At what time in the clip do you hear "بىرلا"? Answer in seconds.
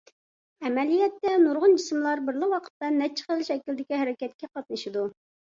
2.31-2.49